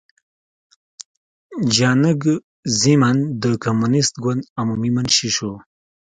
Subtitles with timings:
[1.73, 2.21] جیانګ
[2.79, 5.51] زیمن د کمونېست ګوند عمومي منشي شو.